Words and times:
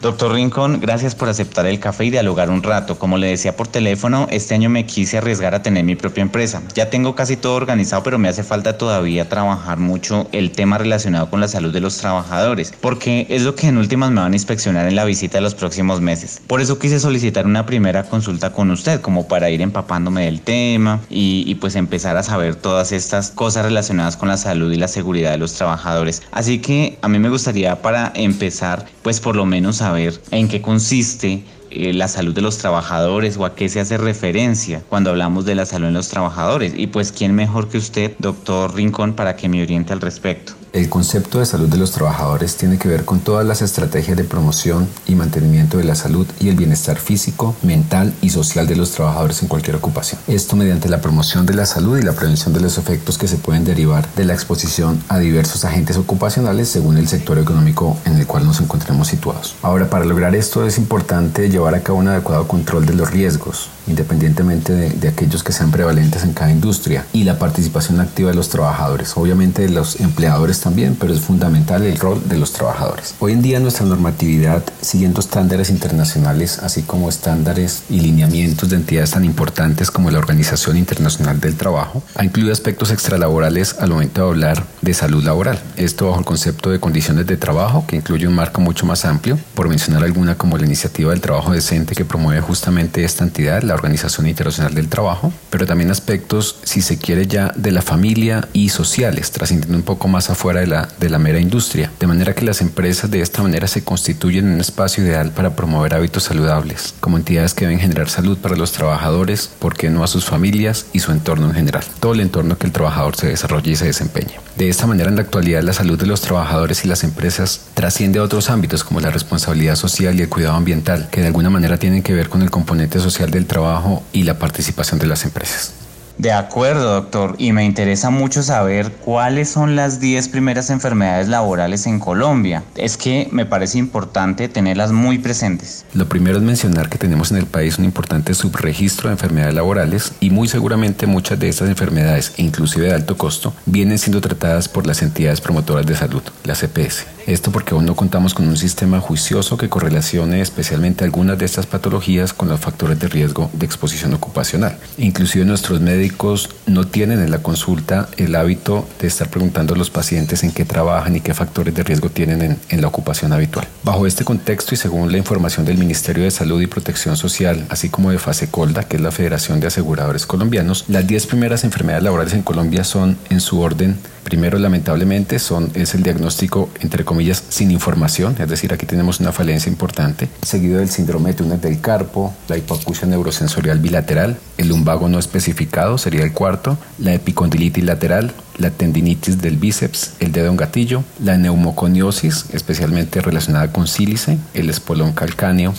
Doctor 0.00 0.32
Rincón, 0.32 0.80
gracias 0.80 1.14
por 1.14 1.28
aceptar 1.28 1.66
el 1.66 1.78
café 1.78 2.06
y 2.06 2.10
dialogar 2.10 2.48
un 2.48 2.62
rato. 2.62 2.98
Como 2.98 3.18
le 3.18 3.26
decía 3.26 3.54
por 3.54 3.68
teléfono, 3.68 4.28
este 4.30 4.54
año 4.54 4.70
me 4.70 4.86
quise 4.86 5.18
arriesgar 5.18 5.54
a 5.54 5.62
tener 5.62 5.84
mi 5.84 5.94
propia 5.94 6.22
empresa. 6.22 6.62
Ya 6.74 6.88
tengo 6.88 7.14
casi 7.14 7.36
todo 7.36 7.54
organizado, 7.54 8.02
pero 8.02 8.18
me 8.18 8.30
hace 8.30 8.42
falta 8.42 8.78
todavía 8.78 9.28
trabajar 9.28 9.76
mucho 9.76 10.26
el 10.32 10.52
tema 10.52 10.78
relacionado 10.78 11.28
con 11.28 11.40
la 11.40 11.48
salud 11.48 11.70
de 11.70 11.80
los 11.80 11.98
trabajadores, 11.98 12.72
porque 12.80 13.26
es 13.28 13.42
lo 13.42 13.54
que 13.54 13.66
en 13.66 13.76
últimas 13.76 14.10
me 14.10 14.22
van 14.22 14.32
a 14.32 14.36
inspeccionar 14.36 14.88
en 14.88 14.96
la 14.96 15.04
visita 15.04 15.36
de 15.36 15.42
los 15.42 15.54
próximos 15.54 16.00
meses. 16.00 16.40
Por 16.46 16.62
eso 16.62 16.78
quise 16.78 16.98
solicitar 16.98 17.44
una 17.44 17.66
primera 17.66 18.04
consulta 18.04 18.54
con 18.54 18.70
usted, 18.70 19.02
como 19.02 19.28
para 19.28 19.50
ir 19.50 19.60
empapándome 19.60 20.24
del 20.24 20.40
tema 20.40 21.00
y, 21.10 21.44
y 21.46 21.56
pues 21.56 21.76
empezar 21.76 22.16
a 22.16 22.22
saber 22.22 22.54
todas 22.54 22.92
estas 22.92 23.32
cosas 23.32 23.66
relacionadas 23.66 24.16
con 24.16 24.30
la 24.30 24.38
salud 24.38 24.72
y 24.72 24.76
la 24.76 24.88
seguridad 24.88 25.32
de 25.32 25.36
los 25.38 25.52
trabajadores. 25.52 26.22
Así 26.32 26.58
que 26.58 26.96
a 27.02 27.08
mí 27.08 27.18
me 27.18 27.28
gustaría 27.28 27.82
para 27.82 28.12
empezar, 28.14 28.86
pues 29.02 29.20
por 29.20 29.36
lo 29.36 29.44
menos 29.44 29.82
a 29.82 29.89
saber 29.90 30.20
en 30.30 30.48
qué 30.48 30.62
consiste 30.62 31.42
eh, 31.70 31.92
la 31.92 32.06
salud 32.06 32.32
de 32.32 32.42
los 32.42 32.58
trabajadores 32.58 33.36
o 33.36 33.44
a 33.44 33.54
qué 33.54 33.68
se 33.68 33.80
hace 33.80 33.96
referencia 33.96 34.82
cuando 34.88 35.10
hablamos 35.10 35.44
de 35.44 35.56
la 35.56 35.66
salud 35.66 35.86
de 35.86 35.92
los 35.92 36.08
trabajadores. 36.08 36.72
Y 36.76 36.86
pues, 36.86 37.10
¿quién 37.12 37.34
mejor 37.34 37.68
que 37.68 37.78
usted, 37.78 38.14
doctor 38.18 38.74
Rincón, 38.74 39.14
para 39.14 39.34
que 39.34 39.48
me 39.48 39.62
oriente 39.62 39.92
al 39.92 40.00
respecto? 40.00 40.59
El 40.72 40.88
concepto 40.88 41.40
de 41.40 41.46
salud 41.46 41.68
de 41.68 41.78
los 41.78 41.90
trabajadores 41.90 42.54
tiene 42.54 42.78
que 42.78 42.86
ver 42.86 43.04
con 43.04 43.18
todas 43.18 43.44
las 43.44 43.60
estrategias 43.60 44.16
de 44.16 44.22
promoción 44.22 44.86
y 45.04 45.16
mantenimiento 45.16 45.78
de 45.78 45.84
la 45.84 45.96
salud 45.96 46.28
y 46.38 46.48
el 46.48 46.54
bienestar 46.54 46.96
físico, 46.96 47.56
mental 47.64 48.14
y 48.22 48.30
social 48.30 48.68
de 48.68 48.76
los 48.76 48.92
trabajadores 48.92 49.42
en 49.42 49.48
cualquier 49.48 49.74
ocupación. 49.74 50.20
Esto 50.28 50.54
mediante 50.54 50.88
la 50.88 51.00
promoción 51.00 51.44
de 51.44 51.54
la 51.54 51.66
salud 51.66 51.98
y 51.98 52.02
la 52.02 52.12
prevención 52.12 52.54
de 52.54 52.60
los 52.60 52.78
efectos 52.78 53.18
que 53.18 53.26
se 53.26 53.36
pueden 53.36 53.64
derivar 53.64 54.06
de 54.14 54.24
la 54.24 54.32
exposición 54.32 55.02
a 55.08 55.18
diversos 55.18 55.64
agentes 55.64 55.96
ocupacionales 55.96 56.68
según 56.68 56.98
el 56.98 57.08
sector 57.08 57.40
económico 57.40 57.96
en 58.04 58.16
el 58.16 58.28
cual 58.28 58.46
nos 58.46 58.60
encontremos 58.60 59.08
situados. 59.08 59.56
Ahora, 59.62 59.90
para 59.90 60.04
lograr 60.04 60.36
esto 60.36 60.64
es 60.64 60.78
importante 60.78 61.50
llevar 61.50 61.74
a 61.74 61.82
cabo 61.82 61.98
un 61.98 62.06
adecuado 62.06 62.46
control 62.46 62.86
de 62.86 62.94
los 62.94 63.10
riesgos, 63.10 63.70
independientemente 63.88 64.72
de, 64.72 64.90
de 64.90 65.08
aquellos 65.08 65.42
que 65.42 65.52
sean 65.52 65.72
prevalentes 65.72 66.22
en 66.22 66.32
cada 66.32 66.52
industria, 66.52 67.06
y 67.12 67.24
la 67.24 67.40
participación 67.40 67.98
activa 67.98 68.30
de 68.30 68.36
los 68.36 68.50
trabajadores. 68.50 69.16
Obviamente 69.16 69.68
los 69.68 69.98
empleadores 69.98 70.59
también, 70.60 70.96
pero 70.98 71.12
es 71.12 71.20
fundamental 71.20 71.82
el 71.82 71.98
rol 71.98 72.22
de 72.28 72.38
los 72.38 72.52
trabajadores. 72.52 73.14
Hoy 73.18 73.32
en 73.32 73.42
día 73.42 73.60
nuestra 73.60 73.86
normatividad, 73.86 74.62
siguiendo 74.80 75.20
estándares 75.20 75.70
internacionales, 75.70 76.58
así 76.58 76.82
como 76.82 77.08
estándares 77.08 77.82
y 77.88 78.00
lineamientos 78.00 78.68
de 78.68 78.76
entidades 78.76 79.12
tan 79.12 79.24
importantes 79.24 79.90
como 79.90 80.10
la 80.10 80.18
Organización 80.18 80.76
Internacional 80.76 81.40
del 81.40 81.56
Trabajo, 81.56 82.02
ha 82.14 82.24
incluido 82.24 82.52
aspectos 82.52 82.90
extralaborales 82.90 83.76
al 83.78 83.90
momento 83.90 84.22
de 84.22 84.28
hablar 84.28 84.66
de 84.82 84.94
salud 84.94 85.24
laboral. 85.24 85.60
Esto 85.76 86.06
bajo 86.06 86.20
el 86.20 86.24
concepto 86.24 86.70
de 86.70 86.80
condiciones 86.80 87.26
de 87.26 87.36
trabajo, 87.36 87.84
que 87.86 87.96
incluye 87.96 88.26
un 88.26 88.34
marco 88.34 88.60
mucho 88.60 88.86
más 88.86 89.04
amplio, 89.04 89.38
por 89.54 89.68
mencionar 89.68 90.04
alguna 90.04 90.36
como 90.36 90.58
la 90.58 90.66
Iniciativa 90.66 91.10
del 91.10 91.20
Trabajo 91.20 91.52
Decente 91.52 91.94
que 91.94 92.04
promueve 92.04 92.40
justamente 92.40 93.04
esta 93.04 93.24
entidad, 93.24 93.62
la 93.62 93.74
Organización 93.74 94.26
Internacional 94.26 94.74
del 94.74 94.88
Trabajo, 94.88 95.32
pero 95.50 95.66
también 95.66 95.90
aspectos, 95.90 96.56
si 96.64 96.82
se 96.82 96.98
quiere 96.98 97.26
ya, 97.26 97.52
de 97.56 97.72
la 97.72 97.82
familia 97.82 98.48
y 98.52 98.70
sociales, 98.70 99.30
trascendiendo 99.30 99.76
un 99.76 99.84
poco 99.84 100.08
más 100.08 100.30
afuera 100.30 100.49
de 100.58 101.08
la, 101.08 101.18
mera 101.18 101.38
industria, 101.38 101.92
de 102.00 102.06
manera 102.08 102.34
que 102.34 102.44
las 102.44 102.60
empresas 102.60 103.10
de 103.10 103.20
esta 103.20 103.42
manera 103.42 103.68
se 103.68 103.84
constituyen 103.84 104.46
en 104.46 104.54
un 104.54 104.60
espacio 104.60 105.04
ideal 105.04 105.30
para 105.30 105.54
promover 105.54 105.94
hábitos 105.94 106.24
saludables, 106.24 106.94
como 106.98 107.16
entidades 107.16 107.54
que 107.54 107.66
deben 107.66 107.78
generar 107.78 108.08
salud 108.08 108.36
para 108.36 108.56
los 108.56 108.72
trabajadores, 108.72 109.50
porque 109.60 109.90
no 109.90 110.02
a 110.02 110.08
sus 110.08 110.24
familias 110.24 110.86
y 110.92 110.98
su 110.98 111.12
entorno 111.12 111.46
en 111.46 111.54
general, 111.54 111.84
todo 112.00 112.14
el 112.14 112.20
entorno 112.20 112.58
que 112.58 112.66
el 112.66 112.72
trabajador 112.72 113.14
se 113.14 113.28
desarrolle 113.28 113.70
y 113.70 113.76
se 113.76 113.86
desempeñe. 113.86 114.40
De 114.56 114.68
esta 114.68 114.86
manera, 114.86 115.08
en 115.08 115.16
la 115.16 115.22
actualidad, 115.22 115.62
la 115.62 115.72
salud 115.72 115.98
de 115.98 116.06
los 116.06 116.20
trabajadores 116.20 116.84
y 116.84 116.88
las 116.88 117.04
empresas 117.04 117.60
trasciende 117.74 118.18
a 118.18 118.22
otros 118.22 118.50
ámbitos 118.50 118.82
como 118.82 119.00
la 119.00 119.10
responsabilidad 119.10 119.76
social 119.76 120.18
y 120.18 120.22
el 120.22 120.28
cuidado 120.28 120.56
ambiental, 120.56 121.08
que 121.10 121.20
de 121.20 121.28
alguna 121.28 121.50
manera 121.50 121.78
tienen 121.78 122.02
que 122.02 122.14
ver 122.14 122.28
con 122.28 122.42
el 122.42 122.50
componente 122.50 122.98
social 122.98 123.30
del 123.30 123.46
trabajo 123.46 124.02
y 124.12 124.24
la 124.24 124.38
participación 124.38 124.98
de 124.98 125.06
las 125.06 125.24
empresas. 125.24 125.79
De 126.20 126.32
acuerdo, 126.32 126.92
doctor. 126.92 127.34
Y 127.38 127.52
me 127.52 127.64
interesa 127.64 128.10
mucho 128.10 128.42
saber 128.42 128.92
cuáles 128.92 129.48
son 129.48 129.74
las 129.74 130.00
10 130.00 130.28
primeras 130.28 130.68
enfermedades 130.68 131.28
laborales 131.28 131.86
en 131.86 131.98
Colombia. 131.98 132.62
Es 132.74 132.98
que 132.98 133.28
me 133.32 133.46
parece 133.46 133.78
importante 133.78 134.46
tenerlas 134.50 134.92
muy 134.92 135.16
presentes. 135.16 135.86
Lo 135.94 136.10
primero 136.10 136.36
es 136.36 136.42
mencionar 136.42 136.90
que 136.90 136.98
tenemos 136.98 137.30
en 137.30 137.38
el 137.38 137.46
país 137.46 137.78
un 137.78 137.86
importante 137.86 138.34
subregistro 138.34 139.08
de 139.08 139.14
enfermedades 139.14 139.54
laborales 139.54 140.12
y 140.20 140.28
muy 140.28 140.46
seguramente 140.46 141.06
muchas 141.06 141.38
de 141.38 141.48
estas 141.48 141.70
enfermedades, 141.70 142.34
inclusive 142.36 142.88
de 142.88 142.94
alto 142.94 143.16
costo, 143.16 143.54
vienen 143.64 143.96
siendo 143.96 144.20
tratadas 144.20 144.68
por 144.68 144.86
las 144.86 145.00
entidades 145.00 145.40
promotoras 145.40 145.86
de 145.86 145.96
salud, 145.96 146.22
las 146.44 146.62
EPS. 146.62 147.06
Esto 147.30 147.52
porque 147.52 147.74
aún 147.74 147.86
no 147.86 147.94
contamos 147.94 148.34
con 148.34 148.48
un 148.48 148.56
sistema 148.56 148.98
juicioso 148.98 149.56
que 149.56 149.68
correlacione 149.68 150.40
especialmente 150.40 151.04
algunas 151.04 151.38
de 151.38 151.44
estas 151.44 151.64
patologías 151.64 152.32
con 152.32 152.48
los 152.48 152.58
factores 152.58 152.98
de 152.98 153.06
riesgo 153.06 153.48
de 153.52 153.66
exposición 153.66 154.12
ocupacional. 154.14 154.76
Inclusive 154.98 155.44
nuestros 155.44 155.80
médicos 155.80 156.50
no 156.66 156.88
tienen 156.88 157.20
en 157.20 157.30
la 157.30 157.38
consulta 157.38 158.08
el 158.16 158.34
hábito 158.34 158.84
de 159.00 159.06
estar 159.06 159.28
preguntando 159.28 159.74
a 159.74 159.78
los 159.78 159.90
pacientes 159.90 160.42
en 160.42 160.50
qué 160.50 160.64
trabajan 160.64 161.14
y 161.14 161.20
qué 161.20 161.32
factores 161.32 161.72
de 161.72 161.84
riesgo 161.84 162.10
tienen 162.10 162.58
en, 162.68 162.80
la 162.80 162.88
ocupación 162.88 163.32
habitual. 163.32 163.68
Bajo 163.84 164.08
este 164.08 164.24
contexto 164.24 164.74
y 164.74 164.78
según 164.78 165.12
la 165.12 165.18
información 165.18 165.64
del 165.64 165.78
Ministerio 165.78 166.24
de 166.24 166.32
Salud 166.32 166.60
y 166.60 166.66
Protección 166.66 167.16
Social, 167.16 167.64
así 167.68 167.90
como 167.90 168.10
de 168.10 168.18
FASECOLDA, 168.18 168.88
que 168.88 168.96
es 168.96 169.02
la 169.02 169.12
Federación 169.12 169.60
de 169.60 169.68
Aseguradores 169.68 170.26
Colombianos, 170.26 170.84
las 170.88 171.06
10 171.06 171.26
primeras 171.26 171.62
enfermedades 171.62 172.02
laborales 172.02 172.34
en 172.34 172.42
Colombia 172.42 172.82
son 172.82 173.18
en 173.28 173.40
su 173.40 173.60
orden 173.60 173.98
Primero, 174.24 174.58
lamentablemente, 174.58 175.38
son, 175.38 175.70
es 175.74 175.94
el 175.94 176.02
diagnóstico, 176.02 176.68
entre 176.80 177.04
comillas, 177.04 177.19
sin 177.48 177.70
información, 177.70 178.36
es 178.38 178.48
decir, 178.48 178.72
aquí 178.72 178.86
tenemos 178.86 179.20
una 179.20 179.32
falencia 179.32 179.70
importante, 179.70 180.28
seguido 180.42 180.78
del 180.78 180.88
síndrome 180.88 181.30
de 181.30 181.36
túnel 181.36 181.60
del 181.60 181.80
carpo, 181.80 182.34
la 182.48 182.56
hipoacusia 182.56 183.06
neurosensorial 183.06 183.78
bilateral, 183.78 184.38
el 184.58 184.68
lumbago 184.68 185.08
no 185.08 185.18
especificado 185.18 185.98
sería 185.98 186.22
el 186.22 186.32
cuarto, 186.32 186.78
la 186.98 187.14
epicondilitis 187.14 187.84
lateral, 187.84 188.32
la 188.58 188.70
tendinitis 188.70 189.40
del 189.40 189.56
bíceps, 189.56 190.12
el 190.20 190.32
dedo 190.32 190.48
en 190.50 190.56
gatillo, 190.56 191.04
la 191.22 191.36
neumoconiosis, 191.36 192.46
especialmente 192.52 193.20
relacionada 193.20 193.72
con 193.72 193.86
sílice, 193.86 194.38
el 194.54 194.70
espolón 194.70 195.12
calcáneo 195.12 195.74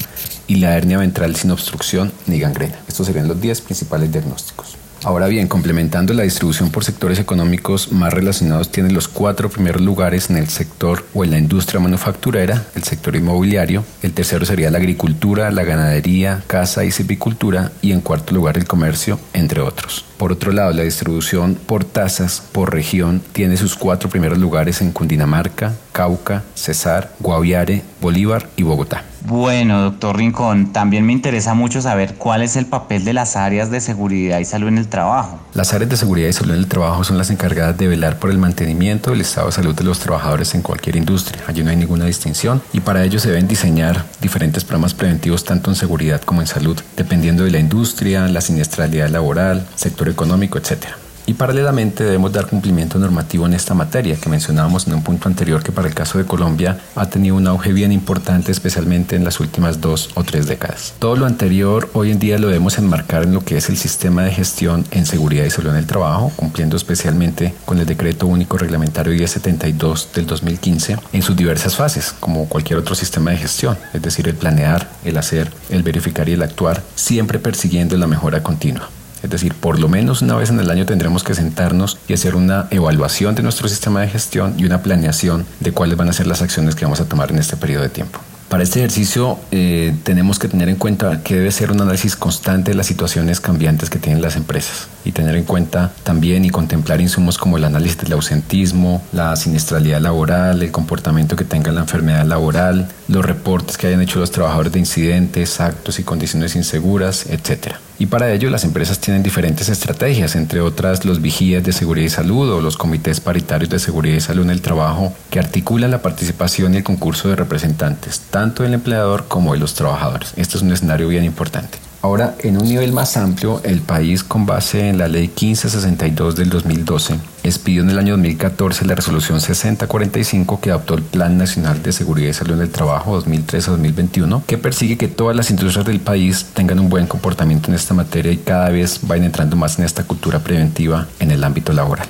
y 0.47 0.55
la 0.55 0.75
hernia 0.75 0.97
ventral 0.97 1.35
sin 1.35 1.51
obstrucción 1.51 2.11
ni 2.27 2.39
gangrena. 2.39 2.77
Estos 2.87 3.07
serían 3.07 3.27
los 3.27 3.39
10 3.39 3.61
principales 3.61 4.11
diagnósticos. 4.11 4.80
Ahora 5.03 5.27
bien, 5.27 5.47
complementando 5.47 6.13
la 6.13 6.21
distribución 6.21 6.69
por 6.69 6.83
sectores 6.83 7.17
económicos 7.17 7.91
más 7.91 8.13
relacionados, 8.13 8.71
tiene 8.71 8.91
los 8.91 9.07
cuatro 9.07 9.49
primeros 9.49 9.81
lugares 9.81 10.29
en 10.29 10.37
el 10.37 10.47
sector 10.47 11.03
o 11.15 11.23
en 11.23 11.31
la 11.31 11.39
industria 11.39 11.79
manufacturera, 11.79 12.67
el 12.75 12.83
sector 12.83 13.15
inmobiliario, 13.15 13.83
el 14.03 14.13
tercero 14.13 14.45
sería 14.45 14.69
la 14.69 14.77
agricultura, 14.77 15.49
la 15.49 15.63
ganadería, 15.63 16.43
caza 16.45 16.85
y 16.85 16.91
silvicultura 16.91 17.71
y 17.81 17.93
en 17.93 18.01
cuarto 18.01 18.35
lugar 18.35 18.59
el 18.59 18.67
comercio, 18.67 19.19
entre 19.33 19.61
otros. 19.61 20.05
Por 20.17 20.31
otro 20.31 20.51
lado, 20.51 20.71
la 20.71 20.83
distribución 20.83 21.55
por 21.55 21.83
tasas 21.83 22.43
por 22.51 22.71
región 22.71 23.23
tiene 23.31 23.57
sus 23.57 23.75
cuatro 23.75 24.07
primeros 24.07 24.37
lugares 24.37 24.81
en 24.81 24.91
Cundinamarca, 24.91 25.73
Cauca, 25.93 26.43
Cesar, 26.53 27.15
Guaviare, 27.19 27.81
Bolívar 28.01 28.49
y 28.55 28.61
Bogotá. 28.61 29.03
Bueno, 29.25 29.81
doctor 29.83 30.17
Rincón, 30.17 30.73
también 30.73 31.05
me 31.05 31.13
interesa 31.13 31.53
mucho 31.53 31.81
saber 31.81 32.15
cuál 32.15 32.41
es 32.41 32.55
el 32.55 32.65
papel 32.65 33.05
de 33.05 33.13
las 33.13 33.35
áreas 33.35 33.69
de 33.69 33.79
seguridad 33.79 34.39
y 34.39 34.45
salud 34.45 34.67
en 34.67 34.77
el 34.77 34.87
trabajo. 34.87 35.39
Las 35.53 35.73
áreas 35.73 35.89
de 35.91 35.97
seguridad 35.97 36.29
y 36.29 36.33
salud 36.33 36.53
en 36.53 36.59
el 36.59 36.67
trabajo 36.67 37.03
son 37.03 37.17
las 37.17 37.29
encargadas 37.29 37.77
de 37.77 37.87
velar 37.87 38.17
por 38.17 38.31
el 38.31 38.39
mantenimiento 38.39 39.11
del 39.11 39.21
estado 39.21 39.47
de 39.47 39.53
salud 39.53 39.75
de 39.75 39.83
los 39.83 39.99
trabajadores 39.99 40.55
en 40.55 40.61
cualquier 40.61 40.95
industria. 40.95 41.43
Allí 41.47 41.63
no 41.63 41.69
hay 41.69 41.75
ninguna 41.75 42.05
distinción 42.05 42.61
y 42.73 42.79
para 42.79 43.03
ello 43.03 43.19
se 43.19 43.29
deben 43.29 43.47
diseñar 43.47 44.05
diferentes 44.21 44.63
programas 44.63 44.93
preventivos 44.93 45.43
tanto 45.43 45.69
en 45.69 45.75
seguridad 45.75 46.21
como 46.21 46.41
en 46.41 46.47
salud, 46.47 46.79
dependiendo 46.97 47.43
de 47.43 47.51
la 47.51 47.59
industria, 47.59 48.27
la 48.27 48.41
siniestralidad 48.41 49.09
laboral, 49.09 49.67
sector 49.75 50.09
económico, 50.09 50.57
etc. 50.57 51.00
Y 51.31 51.33
paralelamente 51.33 52.03
debemos 52.03 52.33
dar 52.33 52.45
cumplimiento 52.45 52.99
normativo 52.99 53.45
en 53.45 53.53
esta 53.53 53.73
materia 53.73 54.17
que 54.17 54.27
mencionábamos 54.27 54.85
en 54.85 54.95
un 54.95 55.01
punto 55.01 55.29
anterior 55.29 55.63
que 55.63 55.71
para 55.71 55.87
el 55.87 55.93
caso 55.93 56.17
de 56.17 56.25
Colombia 56.25 56.77
ha 56.93 57.09
tenido 57.09 57.37
un 57.37 57.47
auge 57.47 57.71
bien 57.71 57.93
importante 57.93 58.51
especialmente 58.51 59.15
en 59.15 59.23
las 59.23 59.39
últimas 59.39 59.79
dos 59.79 60.09
o 60.15 60.25
tres 60.25 60.45
décadas. 60.47 60.93
Todo 60.99 61.15
lo 61.15 61.25
anterior 61.25 61.89
hoy 61.93 62.11
en 62.11 62.19
día 62.19 62.37
lo 62.37 62.47
debemos 62.47 62.77
enmarcar 62.77 63.23
en 63.23 63.33
lo 63.33 63.45
que 63.45 63.55
es 63.55 63.69
el 63.69 63.77
sistema 63.77 64.23
de 64.23 64.33
gestión 64.33 64.83
en 64.91 65.05
seguridad 65.05 65.45
y 65.45 65.49
salud 65.51 65.69
en 65.69 65.77
el 65.77 65.87
trabajo, 65.87 66.33
cumpliendo 66.35 66.75
especialmente 66.75 67.55
con 67.63 67.79
el 67.79 67.85
decreto 67.85 68.27
único 68.27 68.57
reglamentario 68.57 69.13
1072 69.13 70.09
del 70.13 70.25
2015 70.27 70.97
en 71.13 71.21
sus 71.21 71.37
diversas 71.37 71.77
fases, 71.77 72.13
como 72.19 72.49
cualquier 72.49 72.77
otro 72.77 72.93
sistema 72.93 73.31
de 73.31 73.37
gestión, 73.37 73.77
es 73.93 74.01
decir, 74.01 74.27
el 74.27 74.35
planear, 74.35 74.89
el 75.05 75.15
hacer, 75.15 75.49
el 75.69 75.81
verificar 75.81 76.27
y 76.27 76.33
el 76.33 76.41
actuar, 76.41 76.83
siempre 76.95 77.39
persiguiendo 77.39 77.95
la 77.95 78.07
mejora 78.07 78.43
continua. 78.43 78.89
Es 79.23 79.29
decir, 79.29 79.53
por 79.53 79.79
lo 79.79 79.87
menos 79.87 80.21
una 80.21 80.35
vez 80.35 80.49
en 80.49 80.59
el 80.59 80.69
año 80.69 80.85
tendremos 80.85 81.23
que 81.23 81.35
sentarnos 81.35 81.97
y 82.07 82.13
hacer 82.13 82.35
una 82.35 82.67
evaluación 82.71 83.35
de 83.35 83.43
nuestro 83.43 83.67
sistema 83.67 84.01
de 84.01 84.09
gestión 84.09 84.55
y 84.57 84.65
una 84.65 84.81
planeación 84.81 85.45
de 85.59 85.71
cuáles 85.71 85.97
van 85.97 86.09
a 86.09 86.13
ser 86.13 86.27
las 86.27 86.41
acciones 86.41 86.75
que 86.75 86.85
vamos 86.85 87.01
a 87.01 87.05
tomar 87.05 87.31
en 87.31 87.39
este 87.39 87.57
periodo 87.57 87.83
de 87.83 87.89
tiempo. 87.89 88.19
Para 88.51 88.63
este 88.63 88.79
ejercicio 88.79 89.39
eh, 89.51 89.95
tenemos 90.03 90.37
que 90.37 90.49
tener 90.49 90.67
en 90.67 90.75
cuenta 90.75 91.23
que 91.23 91.35
debe 91.35 91.51
ser 91.51 91.71
un 91.71 91.79
análisis 91.79 92.17
constante 92.17 92.71
de 92.71 92.75
las 92.75 92.85
situaciones 92.85 93.39
cambiantes 93.39 93.89
que 93.89 93.97
tienen 93.97 94.21
las 94.21 94.35
empresas 94.35 94.89
y 95.05 95.13
tener 95.13 95.37
en 95.37 95.45
cuenta 95.45 95.93
también 96.03 96.43
y 96.43 96.49
contemplar 96.49 96.99
insumos 96.99 97.37
como 97.37 97.55
el 97.55 97.63
análisis 97.63 97.99
del 97.99 98.11
ausentismo, 98.11 99.01
la 99.13 99.37
siniestralidad 99.37 100.01
laboral, 100.01 100.61
el 100.61 100.69
comportamiento 100.69 101.37
que 101.37 101.45
tenga 101.45 101.71
la 101.71 101.79
enfermedad 101.79 102.25
laboral, 102.25 102.89
los 103.07 103.23
reportes 103.23 103.77
que 103.77 103.87
hayan 103.87 104.01
hecho 104.01 104.19
los 104.19 104.31
trabajadores 104.31 104.73
de 104.73 104.79
incidentes, 104.79 105.61
actos 105.61 105.99
y 105.99 106.03
condiciones 106.03 106.57
inseguras, 106.57 107.27
etc. 107.27 107.75
Y 108.01 108.07
para 108.07 108.33
ello 108.33 108.49
las 108.49 108.63
empresas 108.63 108.97
tienen 108.97 109.21
diferentes 109.21 109.69
estrategias, 109.69 110.35
entre 110.35 110.59
otras 110.59 111.05
los 111.05 111.21
vigías 111.21 111.63
de 111.63 111.71
seguridad 111.71 112.07
y 112.07 112.09
salud 112.09 112.51
o 112.51 112.59
los 112.59 112.75
comités 112.75 113.19
paritarios 113.19 113.69
de 113.69 113.77
seguridad 113.77 114.17
y 114.17 114.21
salud 114.21 114.43
en 114.45 114.49
el 114.49 114.63
trabajo 114.63 115.13
que 115.29 115.37
articulan 115.37 115.91
la 115.91 116.01
participación 116.01 116.73
y 116.73 116.77
el 116.77 116.83
concurso 116.83 117.29
de 117.29 117.35
representantes, 117.35 118.21
tanto 118.31 118.63
del 118.63 118.73
empleador 118.73 119.27
como 119.27 119.53
de 119.53 119.59
los 119.59 119.75
trabajadores. 119.75 120.33
Este 120.35 120.57
es 120.57 120.63
un 120.63 120.71
escenario 120.71 121.09
bien 121.09 121.23
importante. 121.25 121.77
Ahora, 122.03 122.33
en 122.39 122.57
un 122.57 122.67
nivel 122.67 122.93
más 122.93 123.15
amplio, 123.15 123.61
el 123.63 123.81
país, 123.81 124.23
con 124.23 124.47
base 124.47 124.89
en 124.89 124.97
la 124.97 125.07
Ley 125.07 125.27
1562 125.27 126.35
del 126.35 126.49
2012, 126.49 127.19
expidió 127.43 127.83
en 127.83 127.91
el 127.91 127.99
año 127.99 128.13
2014 128.13 128.85
la 128.85 128.95
Resolución 128.95 129.39
6045 129.39 130.59
que 130.59 130.71
adoptó 130.71 130.95
el 130.95 131.03
Plan 131.03 131.37
Nacional 131.37 131.83
de 131.83 131.91
Seguridad 131.91 132.29
y 132.29 132.33
Salud 132.33 132.55
en 132.55 132.61
el 132.61 132.71
Trabajo 132.71 133.21
2013-2021, 133.21 134.43
que 134.45 134.57
persigue 134.57 134.97
que 134.97 135.09
todas 135.09 135.35
las 135.35 135.51
industrias 135.51 135.85
del 135.85 135.99
país 135.99 136.47
tengan 136.55 136.79
un 136.79 136.89
buen 136.89 137.05
comportamiento 137.05 137.69
en 137.69 137.75
esta 137.75 137.93
materia 137.93 138.31
y 138.31 138.37
cada 138.37 138.69
vez 138.69 139.01
vayan 139.03 139.25
entrando 139.25 139.55
más 139.55 139.77
en 139.77 139.85
esta 139.85 140.03
cultura 140.03 140.39
preventiva 140.39 141.07
en 141.19 141.29
el 141.29 141.43
ámbito 141.43 141.71
laboral. 141.71 142.07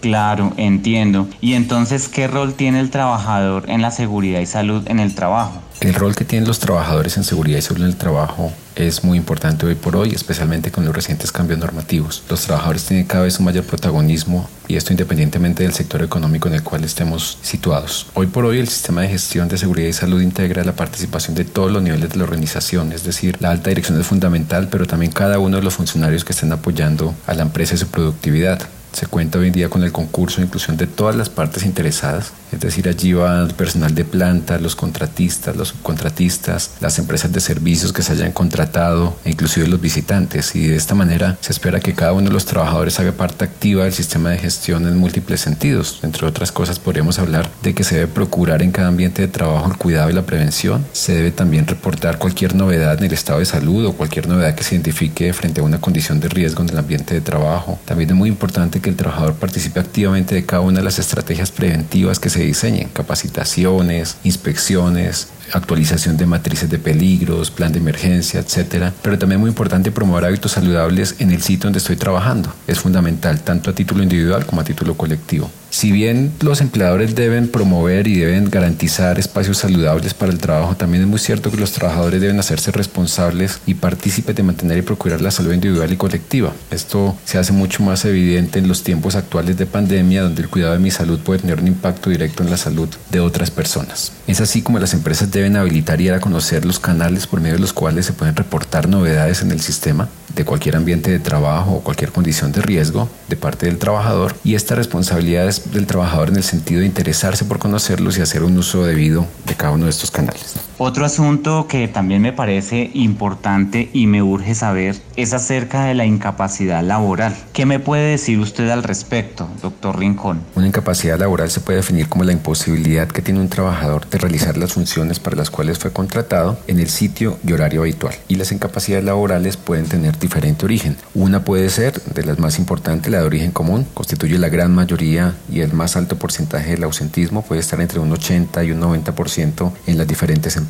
Claro, 0.00 0.52
entiendo. 0.58 1.26
¿Y 1.40 1.54
entonces 1.54 2.08
qué 2.08 2.28
rol 2.28 2.54
tiene 2.54 2.78
el 2.78 2.90
trabajador 2.90 3.68
en 3.68 3.82
la 3.82 3.90
seguridad 3.90 4.38
y 4.38 4.46
salud 4.46 4.84
en 4.86 5.00
el 5.00 5.14
trabajo? 5.16 5.63
El 5.84 5.92
rol 5.92 6.16
que 6.16 6.24
tienen 6.24 6.48
los 6.48 6.60
trabajadores 6.60 7.18
en 7.18 7.24
seguridad 7.24 7.58
y 7.58 7.60
salud 7.60 7.82
en 7.82 7.88
el 7.88 7.96
trabajo 7.96 8.50
es 8.74 9.04
muy 9.04 9.18
importante 9.18 9.66
hoy 9.66 9.74
por 9.74 9.96
hoy, 9.96 10.14
especialmente 10.14 10.70
con 10.70 10.86
los 10.86 10.94
recientes 10.94 11.30
cambios 11.30 11.58
normativos. 11.58 12.22
Los 12.30 12.40
trabajadores 12.40 12.86
tienen 12.86 13.04
cada 13.04 13.24
vez 13.24 13.38
un 13.38 13.44
mayor 13.44 13.64
protagonismo 13.64 14.48
y 14.66 14.76
esto 14.76 14.94
independientemente 14.94 15.62
del 15.62 15.74
sector 15.74 16.02
económico 16.02 16.48
en 16.48 16.54
el 16.54 16.62
cual 16.62 16.84
estemos 16.84 17.36
situados. 17.42 18.06
Hoy 18.14 18.28
por 18.28 18.46
hoy 18.46 18.60
el 18.60 18.68
sistema 18.68 19.02
de 19.02 19.08
gestión 19.08 19.46
de 19.48 19.58
seguridad 19.58 19.86
y 19.86 19.92
salud 19.92 20.22
integra 20.22 20.64
la 20.64 20.74
participación 20.74 21.36
de 21.36 21.44
todos 21.44 21.70
los 21.70 21.82
niveles 21.82 22.08
de 22.08 22.16
la 22.16 22.24
organización, 22.24 22.90
es 22.92 23.04
decir, 23.04 23.36
la 23.42 23.50
alta 23.50 23.68
dirección 23.68 24.00
es 24.00 24.06
fundamental, 24.06 24.68
pero 24.70 24.86
también 24.86 25.12
cada 25.12 25.38
uno 25.38 25.58
de 25.58 25.62
los 25.62 25.74
funcionarios 25.74 26.24
que 26.24 26.32
estén 26.32 26.50
apoyando 26.50 27.14
a 27.26 27.34
la 27.34 27.42
empresa 27.42 27.74
y 27.74 27.76
su 27.76 27.88
productividad. 27.88 28.58
Se 28.94 29.08
cuenta 29.08 29.40
hoy 29.40 29.48
en 29.48 29.52
día 29.52 29.68
con 29.68 29.82
el 29.82 29.90
concurso 29.90 30.36
de 30.36 30.46
inclusión 30.46 30.76
de 30.76 30.86
todas 30.86 31.16
las 31.16 31.28
partes 31.28 31.64
interesadas, 31.64 32.32
es 32.54 32.60
decir, 32.60 32.88
allí 32.88 33.12
va 33.12 33.42
el 33.42 33.52
personal 33.54 33.92
de 33.96 34.04
planta, 34.04 34.58
los 34.58 34.76
contratistas, 34.76 35.56
los 35.56 35.68
subcontratistas, 35.68 36.70
las 36.80 37.00
empresas 37.00 37.32
de 37.32 37.40
servicios 37.40 37.92
que 37.92 38.02
se 38.02 38.12
hayan 38.12 38.30
contratado 38.30 39.16
e 39.24 39.30
inclusive 39.30 39.66
los 39.66 39.80
visitantes. 39.80 40.54
Y 40.54 40.68
de 40.68 40.76
esta 40.76 40.94
manera 40.94 41.36
se 41.40 41.50
espera 41.50 41.80
que 41.80 41.94
cada 41.94 42.12
uno 42.12 42.28
de 42.28 42.32
los 42.32 42.44
trabajadores 42.44 43.00
haga 43.00 43.10
parte 43.10 43.44
activa 43.44 43.82
del 43.82 43.92
sistema 43.92 44.30
de 44.30 44.38
gestión 44.38 44.86
en 44.86 44.96
múltiples 44.96 45.40
sentidos. 45.40 45.98
Entre 46.04 46.26
otras 46.26 46.52
cosas, 46.52 46.78
podríamos 46.78 47.18
hablar 47.18 47.50
de 47.62 47.74
que 47.74 47.82
se 47.82 47.96
debe 47.96 48.06
procurar 48.06 48.62
en 48.62 48.70
cada 48.70 48.86
ambiente 48.86 49.22
de 49.22 49.28
trabajo 49.28 49.68
el 49.68 49.76
cuidado 49.76 50.10
y 50.10 50.12
la 50.12 50.22
prevención. 50.22 50.86
Se 50.92 51.14
debe 51.14 51.32
también 51.32 51.66
reportar 51.66 52.18
cualquier 52.18 52.54
novedad 52.54 52.98
en 52.98 53.06
el 53.06 53.12
estado 53.12 53.40
de 53.40 53.46
salud 53.46 53.86
o 53.86 53.94
cualquier 53.94 54.28
novedad 54.28 54.54
que 54.54 54.62
se 54.62 54.76
identifique 54.76 55.32
frente 55.32 55.60
a 55.60 55.64
una 55.64 55.80
condición 55.80 56.20
de 56.20 56.28
riesgo 56.28 56.62
en 56.62 56.68
el 56.68 56.78
ambiente 56.78 57.14
de 57.14 57.20
trabajo. 57.20 57.80
También 57.84 58.10
es 58.10 58.16
muy 58.16 58.28
importante 58.28 58.80
que 58.84 58.90
el 58.90 58.96
trabajador 58.96 59.32
participe 59.36 59.80
activamente 59.80 60.34
de 60.34 60.44
cada 60.44 60.60
una 60.60 60.80
de 60.80 60.84
las 60.84 60.98
estrategias 60.98 61.50
preventivas 61.50 62.18
que 62.18 62.28
se 62.28 62.44
diseñen, 62.44 62.90
capacitaciones, 62.90 64.18
inspecciones, 64.24 65.28
actualización 65.54 66.18
de 66.18 66.26
matrices 66.26 66.68
de 66.68 66.78
peligros, 66.78 67.50
plan 67.50 67.72
de 67.72 67.78
emergencia, 67.78 68.40
etcétera. 68.40 68.92
Pero 69.00 69.18
también 69.18 69.40
muy 69.40 69.48
importante 69.48 69.90
promover 69.90 70.26
hábitos 70.26 70.52
saludables 70.52 71.16
en 71.18 71.30
el 71.30 71.40
sitio 71.40 71.64
donde 71.64 71.78
estoy 71.78 71.96
trabajando. 71.96 72.52
Es 72.66 72.80
fundamental 72.80 73.40
tanto 73.40 73.70
a 73.70 73.74
título 73.74 74.02
individual 74.02 74.44
como 74.44 74.60
a 74.60 74.64
título 74.64 74.94
colectivo. 74.98 75.50
Si 75.74 75.90
bien 75.90 76.30
los 76.40 76.60
empleadores 76.60 77.16
deben 77.16 77.48
promover 77.48 78.06
y 78.06 78.14
deben 78.14 78.48
garantizar 78.48 79.18
espacios 79.18 79.58
saludables 79.58 80.14
para 80.14 80.30
el 80.30 80.38
trabajo, 80.38 80.76
también 80.76 81.02
es 81.02 81.08
muy 81.08 81.18
cierto 81.18 81.50
que 81.50 81.56
los 81.56 81.72
trabajadores 81.72 82.20
deben 82.20 82.38
hacerse 82.38 82.70
responsables 82.70 83.58
y 83.66 83.74
partícipes 83.74 84.36
de 84.36 84.44
mantener 84.44 84.78
y 84.78 84.82
procurar 84.82 85.20
la 85.20 85.32
salud 85.32 85.52
individual 85.52 85.92
y 85.92 85.96
colectiva. 85.96 86.52
Esto 86.70 87.16
se 87.24 87.38
hace 87.38 87.52
mucho 87.52 87.82
más 87.82 88.04
evidente 88.04 88.60
en 88.60 88.68
los 88.68 88.84
tiempos 88.84 89.16
actuales 89.16 89.58
de 89.58 89.66
pandemia, 89.66 90.22
donde 90.22 90.42
el 90.42 90.48
cuidado 90.48 90.74
de 90.74 90.78
mi 90.78 90.92
salud 90.92 91.18
puede 91.18 91.40
tener 91.40 91.58
un 91.58 91.66
impacto 91.66 92.08
directo 92.08 92.44
en 92.44 92.50
la 92.50 92.56
salud 92.56 92.88
de 93.10 93.18
otras 93.18 93.50
personas. 93.50 94.12
Es 94.28 94.40
así 94.40 94.62
como 94.62 94.78
las 94.78 94.94
empresas 94.94 95.32
deben 95.32 95.56
habilitar 95.56 96.00
y 96.00 96.06
dar 96.06 96.18
a 96.18 96.20
conocer 96.20 96.64
los 96.64 96.78
canales 96.78 97.26
por 97.26 97.40
medio 97.40 97.56
de 97.56 97.62
los 97.62 97.72
cuales 97.72 98.06
se 98.06 98.12
pueden 98.12 98.36
reportar 98.36 98.88
novedades 98.88 99.42
en 99.42 99.50
el 99.50 99.60
sistema 99.60 100.08
de 100.34 100.44
cualquier 100.44 100.76
ambiente 100.76 101.10
de 101.10 101.18
trabajo 101.18 101.72
o 101.72 101.80
cualquier 101.80 102.12
condición 102.12 102.52
de 102.52 102.60
riesgo 102.60 103.08
de 103.28 103.36
parte 103.36 103.66
del 103.66 103.78
trabajador 103.78 104.34
y 104.44 104.54
esta 104.54 104.74
responsabilidad 104.74 105.46
es 105.46 105.72
del 105.72 105.86
trabajador 105.86 106.28
en 106.30 106.36
el 106.36 106.42
sentido 106.42 106.80
de 106.80 106.86
interesarse 106.86 107.44
por 107.44 107.58
conocerlos 107.58 108.18
y 108.18 108.22
hacer 108.22 108.42
un 108.42 108.58
uso 108.58 108.84
debido 108.84 109.26
de 109.46 109.54
cada 109.54 109.72
uno 109.72 109.84
de 109.84 109.90
estos 109.90 110.10
canales. 110.10 110.54
Otro 110.76 111.04
asunto 111.04 111.68
que 111.68 111.86
también 111.86 112.20
me 112.20 112.32
parece 112.32 112.90
importante 112.94 113.90
y 113.92 114.08
me 114.08 114.24
urge 114.24 114.56
saber 114.56 114.96
es 115.14 115.32
acerca 115.32 115.84
de 115.84 115.94
la 115.94 116.04
incapacidad 116.04 116.82
laboral. 116.82 117.36
¿Qué 117.52 117.64
me 117.64 117.78
puede 117.78 118.10
decir 118.10 118.40
usted 118.40 118.68
al 118.70 118.82
respecto, 118.82 119.48
doctor 119.62 120.00
Rincón? 120.00 120.40
Una 120.56 120.66
incapacidad 120.66 121.16
laboral 121.16 121.48
se 121.48 121.60
puede 121.60 121.76
definir 121.76 122.08
como 122.08 122.24
la 122.24 122.32
imposibilidad 122.32 123.06
que 123.06 123.22
tiene 123.22 123.38
un 123.38 123.48
trabajador 123.48 124.10
de 124.10 124.18
realizar 124.18 124.56
las 124.56 124.72
funciones 124.72 125.20
para 125.20 125.36
las 125.36 125.48
cuales 125.48 125.78
fue 125.78 125.92
contratado 125.92 126.58
en 126.66 126.80
el 126.80 126.88
sitio 126.88 127.38
y 127.46 127.52
horario 127.52 127.82
habitual. 127.82 128.14
Y 128.26 128.34
las 128.34 128.50
incapacidades 128.50 129.04
laborales 129.04 129.56
pueden 129.56 129.86
tener 129.86 130.18
diferente 130.18 130.64
origen. 130.64 130.96
Una 131.14 131.44
puede 131.44 131.70
ser, 131.70 132.02
de 132.02 132.24
las 132.24 132.40
más 132.40 132.58
importantes, 132.58 133.12
la 133.12 133.20
de 133.20 133.26
origen 133.26 133.52
común, 133.52 133.86
constituye 133.94 134.38
la 134.38 134.48
gran 134.48 134.74
mayoría 134.74 135.36
y 135.48 135.60
el 135.60 135.72
más 135.72 135.94
alto 135.94 136.16
porcentaje 136.18 136.72
del 136.72 136.82
ausentismo, 136.82 137.42
puede 137.42 137.60
estar 137.60 137.80
entre 137.80 138.00
un 138.00 138.10
80 138.10 138.64
y 138.64 138.72
un 138.72 138.80
90% 138.80 139.72
en 139.86 139.98
las 139.98 140.08
diferentes 140.08 140.56
empresas. 140.56 140.63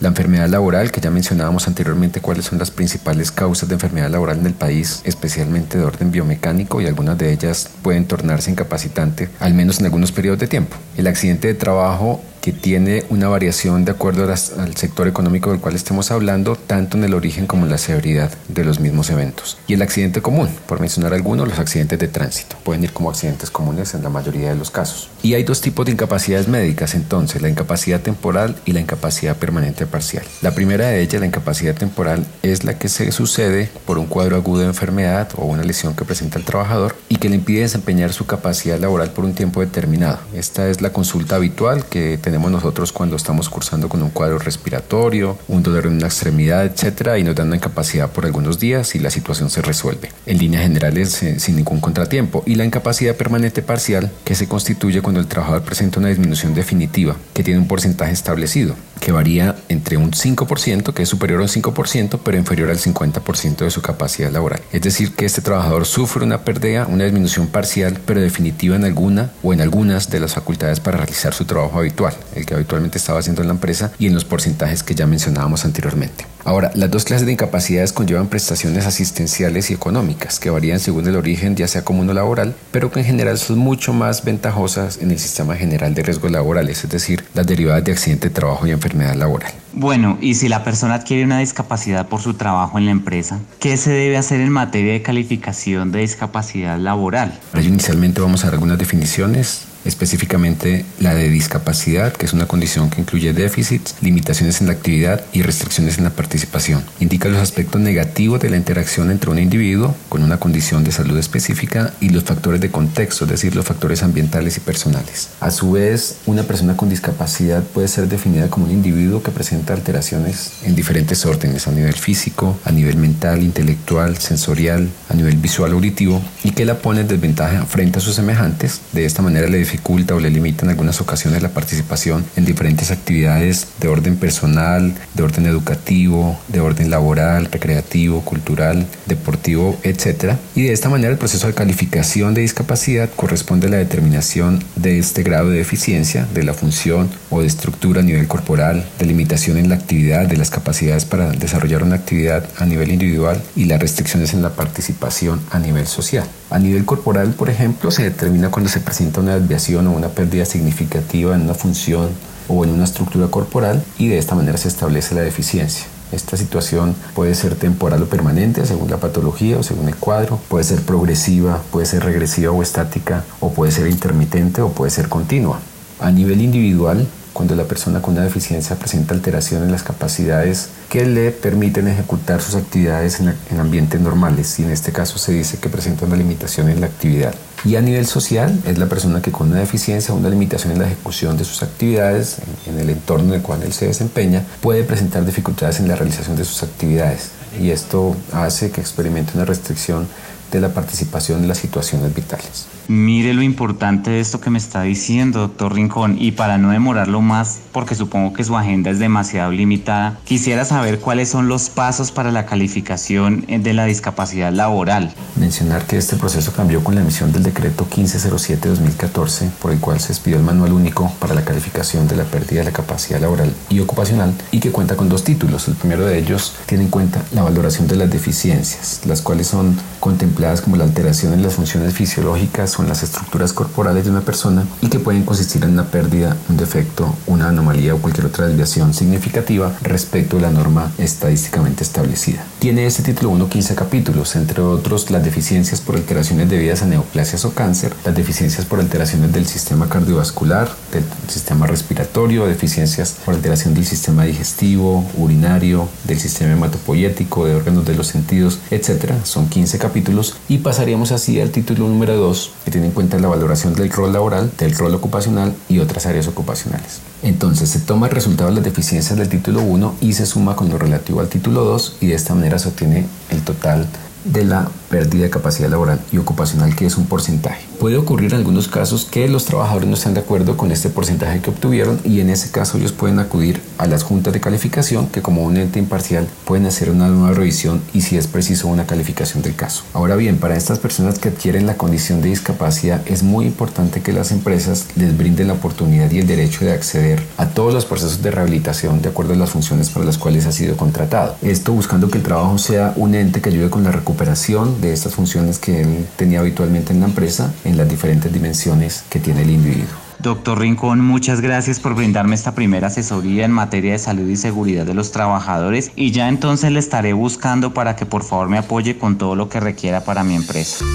La 0.00 0.08
enfermedad 0.08 0.48
laboral, 0.48 0.90
que 0.90 1.00
ya 1.00 1.10
mencionábamos 1.10 1.68
anteriormente 1.68 2.20
cuáles 2.20 2.46
son 2.46 2.58
las 2.58 2.70
principales 2.70 3.30
causas 3.30 3.68
de 3.68 3.74
enfermedad 3.74 4.10
laboral 4.10 4.38
en 4.38 4.46
el 4.46 4.54
país, 4.54 5.00
especialmente 5.04 5.78
de 5.78 5.84
orden 5.84 6.10
biomecánico 6.10 6.80
y 6.80 6.86
algunas 6.86 7.18
de 7.18 7.32
ellas 7.32 7.68
pueden 7.82 8.06
tornarse 8.06 8.50
incapacitante, 8.50 9.28
al 9.40 9.54
menos 9.54 9.78
en 9.80 9.86
algunos 9.86 10.12
periodos 10.12 10.40
de 10.40 10.48
tiempo. 10.48 10.76
El 10.96 11.06
accidente 11.06 11.48
de 11.48 11.54
trabajo 11.54 12.20
que 12.44 12.52
tiene 12.52 13.04
una 13.08 13.26
variación 13.28 13.86
de 13.86 13.92
acuerdo 13.92 14.30
al 14.30 14.76
sector 14.76 15.08
económico 15.08 15.50
del 15.50 15.60
cual 15.60 15.76
estemos 15.76 16.10
hablando, 16.10 16.56
tanto 16.56 16.98
en 16.98 17.04
el 17.04 17.14
origen 17.14 17.46
como 17.46 17.64
en 17.64 17.70
la 17.70 17.78
severidad 17.78 18.30
de 18.48 18.66
los 18.66 18.80
mismos 18.80 19.08
eventos. 19.08 19.56
Y 19.66 19.72
el 19.72 19.80
accidente 19.80 20.20
común, 20.20 20.50
por 20.66 20.78
mencionar 20.78 21.14
algunos, 21.14 21.48
los 21.48 21.58
accidentes 21.58 21.98
de 21.98 22.06
tránsito, 22.06 22.56
pueden 22.62 22.84
ir 22.84 22.92
como 22.92 23.08
accidentes 23.08 23.50
comunes 23.50 23.94
en 23.94 24.02
la 24.02 24.10
mayoría 24.10 24.50
de 24.50 24.56
los 24.56 24.70
casos. 24.70 25.08
Y 25.22 25.32
hay 25.32 25.42
dos 25.42 25.62
tipos 25.62 25.86
de 25.86 25.92
incapacidades 25.92 26.46
médicas 26.46 26.94
entonces, 26.94 27.40
la 27.40 27.48
incapacidad 27.48 28.00
temporal 28.00 28.56
y 28.66 28.72
la 28.72 28.80
incapacidad 28.80 29.38
permanente 29.38 29.86
parcial. 29.86 30.26
La 30.42 30.50
primera 30.50 30.88
de 30.88 31.00
ellas, 31.00 31.20
la 31.20 31.26
incapacidad 31.26 31.74
temporal, 31.74 32.26
es 32.42 32.64
la 32.64 32.78
que 32.78 32.90
se 32.90 33.10
sucede 33.10 33.70
por 33.86 33.96
un 33.96 34.04
cuadro 34.04 34.36
agudo 34.36 34.60
de 34.60 34.66
enfermedad 34.66 35.30
o 35.36 35.46
una 35.46 35.64
lesión 35.64 35.96
que 35.96 36.04
presenta 36.04 36.38
el 36.38 36.44
trabajador 36.44 36.94
y 37.08 37.16
que 37.16 37.30
le 37.30 37.36
impide 37.36 37.62
desempeñar 37.62 38.12
su 38.12 38.26
capacidad 38.26 38.78
laboral 38.78 39.12
por 39.12 39.24
un 39.24 39.32
tiempo 39.32 39.62
determinado. 39.62 40.18
Esta 40.34 40.68
es 40.68 40.82
la 40.82 40.92
consulta 40.92 41.36
habitual 41.36 41.86
que 41.86 42.18
tenemos 42.18 42.33
tenemos 42.34 42.50
nosotros 42.50 42.90
cuando 42.90 43.14
estamos 43.14 43.48
cursando 43.48 43.88
con 43.88 44.02
un 44.02 44.10
cuadro 44.10 44.40
respiratorio, 44.40 45.38
un 45.46 45.62
dolor 45.62 45.86
en 45.86 45.92
una 45.92 46.06
extremidad, 46.06 46.64
etcétera, 46.64 47.16
y 47.16 47.22
nos 47.22 47.36
dan 47.36 47.46
una 47.46 47.58
incapacidad 47.58 48.10
por 48.10 48.26
algunos 48.26 48.58
días 48.58 48.96
y 48.96 48.98
la 48.98 49.10
situación 49.10 49.50
se 49.50 49.62
resuelve. 49.62 50.10
En 50.26 50.38
líneas 50.38 50.64
generales, 50.64 51.22
eh, 51.22 51.38
sin 51.38 51.54
ningún 51.54 51.80
contratiempo. 51.80 52.42
Y 52.44 52.56
la 52.56 52.64
incapacidad 52.64 53.14
permanente 53.14 53.62
parcial, 53.62 54.10
que 54.24 54.34
se 54.34 54.48
constituye 54.48 55.00
cuando 55.00 55.20
el 55.20 55.28
trabajador 55.28 55.62
presenta 55.62 56.00
una 56.00 56.08
disminución 56.08 56.54
definitiva, 56.54 57.14
que 57.34 57.44
tiene 57.44 57.60
un 57.60 57.68
porcentaje 57.68 58.10
establecido, 58.10 58.74
que 59.04 59.12
varía 59.12 59.54
entre 59.68 59.98
un 59.98 60.12
5%, 60.12 60.94
que 60.94 61.02
es 61.02 61.08
superior 61.08 61.40
a 61.40 61.42
un 61.42 61.48
5%, 61.48 62.20
pero 62.24 62.38
inferior 62.38 62.70
al 62.70 62.78
50% 62.78 63.58
de 63.58 63.70
su 63.70 63.82
capacidad 63.82 64.32
laboral. 64.32 64.62
Es 64.72 64.80
decir, 64.80 65.14
que 65.14 65.26
este 65.26 65.42
trabajador 65.42 65.84
sufre 65.84 66.24
una 66.24 66.40
pérdida, 66.40 66.86
una 66.86 67.04
disminución 67.04 67.48
parcial, 67.48 68.00
pero 68.06 68.22
definitiva 68.22 68.76
en 68.76 68.84
alguna 68.84 69.30
o 69.42 69.52
en 69.52 69.60
algunas 69.60 70.08
de 70.08 70.20
las 70.20 70.32
facultades 70.32 70.80
para 70.80 70.96
realizar 70.96 71.34
su 71.34 71.44
trabajo 71.44 71.78
habitual, 71.78 72.14
el 72.34 72.46
que 72.46 72.54
habitualmente 72.54 72.96
estaba 72.96 73.18
haciendo 73.18 73.42
en 73.42 73.48
la 73.48 73.54
empresa 73.54 73.92
y 73.98 74.06
en 74.06 74.14
los 74.14 74.24
porcentajes 74.24 74.82
que 74.82 74.94
ya 74.94 75.06
mencionábamos 75.06 75.66
anteriormente. 75.66 76.24
Ahora, 76.44 76.70
las 76.74 76.90
dos 76.90 77.04
clases 77.04 77.24
de 77.24 77.32
incapacidades 77.32 77.94
conllevan 77.94 78.26
prestaciones 78.26 78.86
asistenciales 78.86 79.70
y 79.70 79.74
económicas 79.74 80.38
que 80.38 80.50
varían 80.50 80.78
según 80.78 81.06
el 81.08 81.16
origen, 81.16 81.56
ya 81.56 81.66
sea 81.66 81.84
común 81.84 82.10
o 82.10 82.12
laboral, 82.12 82.54
pero 82.70 82.90
que 82.90 83.00
en 83.00 83.06
general 83.06 83.38
son 83.38 83.58
mucho 83.58 83.94
más 83.94 84.24
ventajosas 84.24 84.98
en 84.98 85.10
el 85.10 85.18
sistema 85.18 85.56
general 85.56 85.94
de 85.94 86.02
riesgos 86.02 86.30
laborales, 86.30 86.84
es 86.84 86.90
decir, 86.90 87.24
las 87.32 87.46
derivadas 87.46 87.82
de 87.84 87.92
accidente 87.92 88.28
de 88.28 88.34
trabajo 88.34 88.66
y 88.66 88.72
enfermedad 88.72 89.14
laboral. 89.14 89.52
Bueno, 89.72 90.18
y 90.20 90.34
si 90.34 90.48
la 90.48 90.62
persona 90.62 90.94
adquiere 90.94 91.24
una 91.24 91.38
discapacidad 91.38 92.08
por 92.08 92.20
su 92.20 92.34
trabajo 92.34 92.78
en 92.78 92.84
la 92.84 92.90
empresa, 92.90 93.40
¿qué 93.58 93.78
se 93.78 93.90
debe 93.90 94.18
hacer 94.18 94.40
en 94.40 94.50
materia 94.50 94.92
de 94.92 95.02
calificación 95.02 95.92
de 95.92 96.00
discapacidad 96.00 96.78
laboral? 96.78 97.40
inicialmente 97.54 98.20
vamos 98.20 98.42
a 98.42 98.48
dar 98.48 98.54
algunas 98.54 98.78
definiciones 98.78 99.62
específicamente 99.84 100.84
la 101.00 101.14
de 101.14 101.28
discapacidad, 101.28 102.12
que 102.12 102.26
es 102.26 102.32
una 102.32 102.46
condición 102.46 102.90
que 102.90 103.00
incluye 103.00 103.32
déficits, 103.32 103.96
limitaciones 104.00 104.60
en 104.60 104.68
la 104.68 104.72
actividad 104.72 105.24
y 105.32 105.42
restricciones 105.42 105.98
en 105.98 106.04
la 106.04 106.10
participación. 106.10 106.84
Indica 107.00 107.28
los 107.28 107.40
aspectos 107.40 107.80
negativos 107.80 108.40
de 108.40 108.50
la 108.50 108.56
interacción 108.56 109.10
entre 109.10 109.30
un 109.30 109.38
individuo 109.38 109.94
con 110.08 110.22
una 110.22 110.38
condición 110.38 110.84
de 110.84 110.92
salud 110.92 111.18
específica 111.18 111.92
y 112.00 112.10
los 112.10 112.24
factores 112.24 112.60
de 112.60 112.70
contexto, 112.70 113.24
es 113.24 113.30
decir, 113.30 113.54
los 113.54 113.64
factores 113.64 114.02
ambientales 114.02 114.56
y 114.56 114.60
personales. 114.60 115.28
A 115.40 115.50
su 115.50 115.72
vez, 115.72 116.16
una 116.26 116.42
persona 116.42 116.76
con 116.76 116.88
discapacidad 116.88 117.62
puede 117.62 117.88
ser 117.88 118.08
definida 118.08 118.48
como 118.48 118.66
un 118.66 118.72
individuo 118.72 119.22
que 119.22 119.30
presenta 119.30 119.74
alteraciones 119.74 120.52
en 120.62 120.74
diferentes 120.74 121.24
órdenes, 121.26 121.66
a 121.68 121.72
nivel 121.72 121.94
físico, 121.94 122.58
a 122.64 122.72
nivel 122.72 122.96
mental, 122.96 123.42
intelectual, 123.42 124.18
sensorial, 124.18 124.88
a 125.08 125.14
nivel 125.14 125.36
visual, 125.36 125.72
auditivo, 125.72 126.22
y 126.42 126.50
que 126.50 126.64
la 126.64 126.78
pone 126.78 127.00
en 127.00 127.08
desventaja 127.08 127.64
frente 127.66 127.98
a 127.98 128.02
sus 128.02 128.14
semejantes. 128.14 128.80
De 128.92 129.04
esta 129.04 129.22
manera 129.22 129.48
le 129.48 129.58
o 129.86 130.20
le 130.20 130.30
limita 130.30 130.64
en 130.64 130.70
algunas 130.70 131.00
ocasiones 131.00 131.42
la 131.42 131.48
participación 131.50 132.24
en 132.36 132.44
diferentes 132.44 132.90
actividades 132.90 133.68
de 133.80 133.88
orden 133.88 134.16
personal, 134.16 134.94
de 135.14 135.22
orden 135.22 135.46
educativo, 135.46 136.38
de 136.48 136.60
orden 136.60 136.90
laboral, 136.90 137.48
recreativo, 137.50 138.22
cultural, 138.22 138.86
deportivo, 139.06 139.78
etc. 139.82 140.34
Y 140.54 140.62
de 140.62 140.72
esta 140.72 140.88
manera 140.88 141.12
el 141.12 141.18
proceso 141.18 141.46
de 141.46 141.54
calificación 141.54 142.34
de 142.34 142.42
discapacidad 142.42 143.10
corresponde 143.14 143.66
a 143.66 143.70
la 143.70 143.76
determinación 143.76 144.62
de 144.76 144.98
este 144.98 145.22
grado 145.22 145.50
de 145.50 145.58
deficiencia, 145.58 146.26
de 146.34 146.42
la 146.42 146.54
función 146.54 147.10
o 147.30 147.40
de 147.40 147.46
estructura 147.46 148.00
a 148.00 148.04
nivel 148.04 148.28
corporal, 148.28 148.86
de 148.98 149.06
limitación 149.06 149.56
en 149.56 149.68
la 149.68 149.76
actividad, 149.76 150.26
de 150.26 150.36
las 150.36 150.50
capacidades 150.50 151.04
para 151.04 151.30
desarrollar 151.30 151.82
una 151.82 151.96
actividad 151.96 152.48
a 152.58 152.66
nivel 152.66 152.90
individual 152.90 153.42
y 153.56 153.64
las 153.64 153.80
restricciones 153.80 154.34
en 154.34 154.42
la 154.42 154.50
participación 154.50 155.40
a 155.50 155.58
nivel 155.58 155.86
social. 155.86 156.26
A 156.50 156.58
nivel 156.58 156.84
corporal, 156.84 157.30
por 157.30 157.50
ejemplo, 157.50 157.90
se 157.90 158.04
determina 158.04 158.50
cuando 158.50 158.70
se 158.70 158.80
presenta 158.80 159.20
una 159.20 159.38
desviación 159.38 159.63
o 159.72 159.90
una 159.90 160.08
pérdida 160.08 160.44
significativa 160.44 161.34
en 161.34 161.42
una 161.42 161.54
función 161.54 162.10
o 162.48 162.64
en 162.64 162.70
una 162.70 162.84
estructura 162.84 163.28
corporal 163.28 163.82
y 163.98 164.08
de 164.08 164.18
esta 164.18 164.34
manera 164.34 164.58
se 164.58 164.68
establece 164.68 165.14
la 165.14 165.22
deficiencia. 165.22 165.86
Esta 166.12 166.36
situación 166.36 166.94
puede 167.14 167.34
ser 167.34 167.54
temporal 167.54 168.02
o 168.02 168.06
permanente 168.06 168.66
según 168.66 168.90
la 168.90 168.98
patología 168.98 169.58
o 169.58 169.62
según 169.62 169.88
el 169.88 169.96
cuadro, 169.96 170.38
puede 170.48 170.64
ser 170.64 170.82
progresiva, 170.82 171.62
puede 171.72 171.86
ser 171.86 172.04
regresiva 172.04 172.52
o 172.52 172.62
estática, 172.62 173.24
o 173.40 173.52
puede 173.52 173.72
ser 173.72 173.88
intermitente 173.88 174.60
o 174.60 174.68
puede 174.68 174.90
ser 174.90 175.08
continua. 175.08 175.60
A 176.00 176.10
nivel 176.10 176.42
individual, 176.42 177.06
cuando 177.34 177.56
la 177.56 177.64
persona 177.64 178.00
con 178.00 178.14
una 178.14 178.22
deficiencia 178.22 178.76
presenta 178.76 179.12
alteración 179.12 179.64
en 179.64 179.72
las 179.72 179.82
capacidades 179.82 180.68
que 180.88 181.04
le 181.04 181.32
permiten 181.32 181.88
ejecutar 181.88 182.40
sus 182.40 182.54
actividades 182.54 183.20
en, 183.20 183.60
ambientes 183.60 184.00
normales 184.00 184.58
y 184.60 184.62
en 184.62 184.70
este 184.70 184.92
caso 184.92 185.18
se 185.18 185.32
dice 185.32 185.58
que 185.58 185.68
presenta 185.68 186.06
una 186.06 186.16
limitación 186.16 186.70
en 186.70 186.80
la 186.80 186.86
actividad. 186.86 187.34
Y 187.64 187.76
a 187.76 187.80
nivel 187.80 188.06
social 188.06 188.58
es 188.66 188.78
la 188.78 188.86
persona 188.86 189.20
que 189.20 189.32
con 189.32 189.50
una 189.50 189.60
deficiencia 189.60 190.14
o 190.14 190.16
una 190.16 190.28
limitación 190.30 190.72
en 190.72 190.78
la 190.78 190.86
ejecución 190.86 191.36
de 191.36 191.44
sus 191.44 191.62
actividades 191.62 192.38
en, 192.66 192.74
en 192.74 192.80
el 192.80 192.90
entorno 192.90 193.30
en 193.30 193.34
el 193.34 193.42
cual 193.42 193.62
él 193.62 193.72
se 193.72 193.86
desempeña 193.86 194.44
puede 194.60 194.84
presentar 194.84 195.26
dificultades 195.26 195.80
en 195.80 195.88
la 195.88 195.96
realización 195.96 196.36
de 196.36 196.44
sus 196.44 196.62
actividades 196.62 197.30
y 197.60 197.70
esto 197.70 198.16
hace 198.32 198.70
que 198.70 198.80
experimente 198.80 199.32
una 199.34 199.44
restricción 199.44 200.06
de 200.52 200.60
la 200.60 200.68
participación 200.68 201.42
en 201.42 201.48
las 201.48 201.58
situaciones 201.58 202.14
vitales. 202.14 202.66
Mire 202.86 203.32
lo 203.32 203.42
importante 203.42 204.10
de 204.10 204.20
esto 204.20 204.40
que 204.40 204.50
me 204.50 204.58
está 204.58 204.82
diciendo, 204.82 205.40
doctor 205.40 205.74
Rincón, 205.74 206.16
y 206.18 206.32
para 206.32 206.58
no 206.58 206.70
demorarlo 206.70 207.22
más, 207.22 207.60
porque 207.72 207.94
supongo 207.94 208.34
que 208.34 208.44
su 208.44 208.56
agenda 208.56 208.90
es 208.90 208.98
demasiado 208.98 209.52
limitada, 209.52 210.18
quisiera 210.24 210.66
saber 210.66 211.00
cuáles 211.00 211.30
son 211.30 211.48
los 211.48 211.70
pasos 211.70 212.12
para 212.12 212.30
la 212.30 212.44
calificación 212.44 213.46
de 213.48 213.72
la 213.72 213.86
discapacidad 213.86 214.52
laboral. 214.52 215.14
Mencionar 215.36 215.86
que 215.86 215.96
este 215.96 216.16
proceso 216.16 216.52
cambió 216.52 216.84
con 216.84 216.94
la 216.94 217.00
emisión 217.00 217.32
del 217.32 217.42
decreto 217.42 217.88
1507-2014, 217.88 219.48
por 219.62 219.72
el 219.72 219.80
cual 219.80 219.98
se 219.98 220.12
expidió 220.12 220.36
el 220.36 220.44
manual 220.44 220.72
único 220.72 221.10
para 221.18 221.34
la 221.34 221.44
calificación 221.44 222.06
de 222.06 222.16
la 222.16 222.24
pérdida 222.24 222.60
de 222.60 222.66
la 222.66 222.72
capacidad 222.72 223.18
laboral 223.18 223.54
y 223.70 223.80
ocupacional, 223.80 224.34
y 224.50 224.60
que 224.60 224.72
cuenta 224.72 224.94
con 224.96 225.08
dos 225.08 225.24
títulos. 225.24 225.68
El 225.68 225.74
primero 225.74 226.04
de 226.04 226.18
ellos 226.18 226.54
tiene 226.66 226.84
en 226.84 226.90
cuenta 226.90 227.22
la 227.32 227.42
valoración 227.42 227.88
de 227.88 227.96
las 227.96 228.10
deficiencias, 228.10 229.00
las 229.06 229.22
cuales 229.22 229.46
son 229.46 229.74
contempladas 230.00 230.60
como 230.60 230.76
la 230.76 230.84
alteración 230.84 231.32
en 231.32 231.42
las 231.42 231.54
funciones 231.54 231.94
fisiológicas 231.94 232.73
son 232.74 232.88
las 232.88 233.04
estructuras 233.04 233.52
corporales 233.52 234.04
de 234.04 234.10
una 234.10 234.22
persona 234.22 234.66
y 234.82 234.88
que 234.88 234.98
pueden 234.98 235.24
consistir 235.24 235.62
en 235.62 235.70
una 235.70 235.84
pérdida, 235.84 236.36
un 236.48 236.56
defecto, 236.56 237.14
una 237.26 237.48
anomalía 237.48 237.94
o 237.94 237.98
cualquier 237.98 238.26
otra 238.26 238.48
desviación 238.48 238.92
significativa 238.94 239.72
respecto 239.82 240.38
a 240.38 240.40
la 240.40 240.50
norma 240.50 240.90
estadísticamente 240.98 241.84
establecida. 241.84 242.44
Tiene 242.58 242.86
este 242.86 243.02
título 243.02 243.30
1 243.30 243.48
15 243.48 243.74
capítulos, 243.76 244.34
entre 244.34 244.60
otros 244.60 245.10
las 245.10 245.22
deficiencias 245.22 245.80
por 245.80 245.94
alteraciones 245.94 246.50
debidas 246.50 246.82
a 246.82 246.86
neoplasias 246.86 247.44
o 247.44 247.54
cáncer, 247.54 247.94
las 248.04 248.14
deficiencias 248.14 248.66
por 248.66 248.80
alteraciones 248.80 249.32
del 249.32 249.46
sistema 249.46 249.88
cardiovascular, 249.88 250.68
del 250.92 251.04
sistema 251.28 251.66
respiratorio, 251.66 252.46
deficiencias 252.46 253.16
por 253.24 253.34
alteración 253.34 253.74
del 253.74 253.86
sistema 253.86 254.24
digestivo, 254.24 255.04
urinario, 255.16 255.88
del 256.04 256.18
sistema 256.18 256.52
hematopoyético, 256.52 257.46
de 257.46 257.54
órganos 257.54 257.84
de 257.84 257.94
los 257.94 258.08
sentidos, 258.08 258.58
etc. 258.70 259.12
Son 259.22 259.48
15 259.48 259.78
capítulos 259.78 260.36
y 260.48 260.58
pasaríamos 260.58 261.12
así 261.12 261.40
al 261.40 261.50
título 261.50 261.86
número 261.88 262.16
2 262.16 262.50
que 262.64 262.70
tiene 262.70 262.88
en 262.88 262.92
cuenta 262.92 263.18
la 263.18 263.28
valoración 263.28 263.74
del 263.74 263.90
rol 263.90 264.12
laboral, 264.12 264.50
del 264.58 264.74
rol 264.74 264.94
ocupacional 264.94 265.54
y 265.68 265.78
otras 265.80 266.06
áreas 266.06 266.26
ocupacionales. 266.28 267.00
Entonces 267.22 267.68
se 267.68 267.80
toma 267.80 268.06
el 268.08 268.14
resultado 268.14 268.50
de 268.50 268.56
las 268.56 268.64
deficiencias 268.64 269.18
del 269.18 269.28
título 269.28 269.62
1 269.62 269.96
y 270.00 270.14
se 270.14 270.26
suma 270.26 270.56
con 270.56 270.68
lo 270.68 270.78
relativo 270.78 271.20
al 271.20 271.28
título 271.28 271.64
2 271.64 271.98
y 272.00 272.06
de 272.08 272.14
esta 272.14 272.34
manera 272.34 272.58
se 272.58 272.68
obtiene 272.68 273.06
el 273.30 273.42
total 273.42 273.86
de 274.24 274.44
la 274.44 274.68
pérdida 274.88 275.24
de 275.24 275.30
capacidad 275.30 275.68
laboral 275.68 276.00
y 276.10 276.18
ocupacional, 276.18 276.74
que 276.74 276.86
es 276.86 276.96
un 276.96 277.06
porcentaje. 277.06 277.66
Puede 277.78 277.98
ocurrir 277.98 278.32
en 278.32 278.38
algunos 278.38 278.68
casos 278.68 279.04
que 279.04 279.28
los 279.28 279.44
trabajadores 279.44 279.88
no 279.88 279.94
están 279.94 280.14
de 280.14 280.20
acuerdo 280.20 280.56
con 280.56 280.72
este 280.72 280.88
porcentaje 280.88 281.40
que 281.40 281.50
obtuvieron 281.50 282.00
y 282.04 282.20
en 282.20 282.30
ese 282.30 282.50
caso 282.50 282.78
ellos 282.78 282.92
pueden 282.92 283.18
acudir 283.18 283.60
a 283.78 283.86
las 283.86 284.02
juntas 284.02 284.32
de 284.32 284.40
calificación 284.40 285.08
que 285.08 285.22
como 285.22 285.42
un 285.42 285.56
ente 285.56 285.78
imparcial 285.78 286.26
pueden 286.44 286.66
hacer 286.66 286.90
una 286.90 287.08
nueva 287.08 287.34
revisión 287.34 287.82
y 287.92 288.02
si 288.02 288.16
es 288.16 288.26
preciso 288.26 288.68
una 288.68 288.86
calificación 288.86 289.42
del 289.42 289.56
caso. 289.56 289.84
Ahora 289.92 290.16
bien, 290.16 290.38
para 290.38 290.56
estas 290.56 290.78
personas 290.78 291.18
que 291.18 291.28
adquieren 291.28 291.66
la 291.66 291.76
condición 291.76 292.20
de 292.20 292.28
discapacidad 292.28 293.02
es 293.06 293.22
muy 293.22 293.46
importante 293.46 294.02
que 294.02 294.12
las 294.12 294.32
empresas 294.32 294.86
les 294.96 295.16
brinden 295.16 295.48
la 295.48 295.54
oportunidad 295.54 296.10
y 296.10 296.18
el 296.18 296.26
derecho 296.26 296.64
de 296.64 296.72
acceder 296.72 297.22
a 297.36 297.46
todos 297.46 297.72
los 297.74 297.84
procesos 297.84 298.22
de 298.22 298.30
rehabilitación 298.30 299.02
de 299.02 299.08
acuerdo 299.08 299.34
a 299.34 299.36
las 299.36 299.50
funciones 299.50 299.90
para 299.90 300.04
las 300.06 300.18
cuales 300.18 300.46
ha 300.46 300.52
sido 300.52 300.76
contratado. 300.76 301.36
Esto 301.42 301.72
buscando 301.72 302.08
que 302.08 302.18
el 302.18 302.24
trabajo 302.24 302.58
sea 302.58 302.92
un 302.96 303.14
ente 303.14 303.40
que 303.40 303.50
ayude 303.50 303.70
con 303.70 303.84
la 303.84 303.92
recuperación 303.92 304.80
de 304.80 304.92
estas 304.92 305.14
funciones 305.14 305.58
que 305.58 305.82
él 305.82 306.06
tenía 306.16 306.40
habitualmente 306.40 306.92
en 306.92 307.00
la 307.00 307.06
empresa 307.06 307.52
en 307.64 307.76
las 307.76 307.88
diferentes 307.88 308.32
dimensiones 308.32 309.04
que 309.08 309.20
tiene 309.20 309.42
el 309.42 309.50
individuo. 309.50 310.03
Doctor 310.24 310.58
Rincón, 310.58 311.02
muchas 311.02 311.42
gracias 311.42 311.80
por 311.80 311.94
brindarme 311.94 312.34
esta 312.34 312.54
primera 312.54 312.86
asesoría 312.86 313.44
en 313.44 313.52
materia 313.52 313.92
de 313.92 313.98
salud 313.98 314.26
y 314.26 314.36
seguridad 314.36 314.86
de 314.86 314.94
los 314.94 315.12
trabajadores 315.12 315.92
y 315.96 316.12
ya 316.12 316.30
entonces 316.30 316.72
le 316.72 316.78
estaré 316.78 317.12
buscando 317.12 317.74
para 317.74 317.94
que 317.94 318.06
por 318.06 318.24
favor 318.24 318.48
me 318.48 318.56
apoye 318.56 318.96
con 318.96 319.18
todo 319.18 319.36
lo 319.36 319.50
que 319.50 319.60
requiera 319.60 320.02
para 320.02 320.24
mi 320.24 320.34
empresa. 320.34 320.86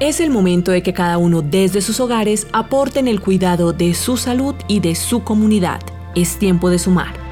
Es 0.00 0.18
el 0.18 0.30
momento 0.30 0.72
de 0.72 0.82
que 0.82 0.94
cada 0.94 1.18
uno 1.18 1.42
desde 1.42 1.82
sus 1.82 2.00
hogares 2.00 2.46
aporte 2.54 3.00
en 3.00 3.08
el 3.08 3.20
cuidado 3.20 3.74
de 3.74 3.92
su 3.92 4.16
salud 4.16 4.54
y 4.66 4.80
de 4.80 4.94
su 4.94 5.24
comunidad. 5.24 5.82
Es 6.14 6.38
tiempo 6.38 6.70
de 6.70 6.78
sumar. 6.78 7.23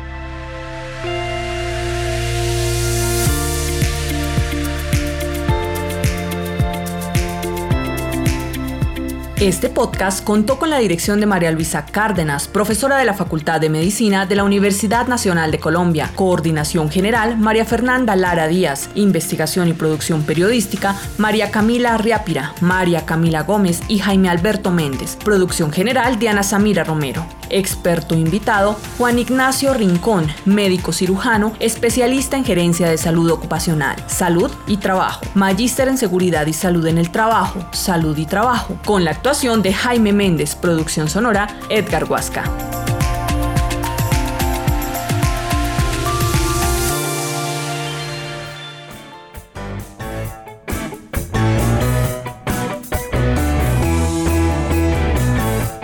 Este 9.43 9.71
podcast 9.71 10.23
contó 10.23 10.57
con 10.57 10.71
la 10.71 10.79
dirección 10.79 11.19
de 11.19 11.27
María 11.27 11.51
Luisa 11.51 11.85
Cárdenas, 11.85 12.47
profesora 12.47 12.99
de 12.99 13.05
la 13.05 13.13
Facultad 13.13 13.61
de 13.61 13.71
Medicina 13.71 14.25
de 14.25 14.37
la 14.37 14.45
Universidad 14.45 15.09
Nacional 15.09 15.51
de 15.51 15.59
Colombia. 15.59 16.13
Coordinación 16.15 16.89
General, 16.89 17.37
María 17.37 17.65
Fernanda 17.65 18.15
Lara 18.15 18.47
Díaz. 18.47 18.89
Investigación 18.95 19.67
y 19.67 19.73
producción 19.73 20.23
periodística, 20.23 20.97
María 21.19 21.51
Camila 21.51 21.95
Arriápira, 21.95 22.55
María 22.61 23.05
Camila 23.05 23.43
Gómez 23.43 23.81
y 23.89 23.99
Jaime 23.99 24.29
Alberto 24.29 24.71
Méndez. 24.71 25.17
Producción 25.25 25.73
General, 25.73 26.21
Diana 26.21 26.45
Samira 26.45 26.85
Romero. 26.85 27.27
Experto 27.51 28.15
invitado, 28.15 28.79
Juan 28.97 29.19
Ignacio 29.19 29.75
Rincón, 29.75 30.27
médico 30.47 30.93
cirujano, 30.93 31.53
especialista 31.61 32.39
en 32.39 32.45
gerencia 32.45 32.89
de 32.89 32.97
salud 32.97 33.31
ocupacional, 33.31 33.97
salud 34.07 34.51
y 34.67 34.79
trabajo, 34.79 35.27
magíster 35.35 35.89
en 35.89 35.99
seguridad 35.99 36.47
y 36.47 36.55
salud 36.55 36.87
en 36.87 36.97
el 36.97 37.11
trabajo, 37.11 37.63
salud 37.73 38.17
y 38.17 38.25
trabajo, 38.25 38.79
con 38.87 39.05
la 39.05 39.11
actuación 39.33 39.63
de 39.63 39.73
Jaime 39.73 40.13
Méndez, 40.13 40.55
producción 40.55 41.09
sonora, 41.09 41.49
Edgar 41.71 42.05
Huasca. 42.05 42.45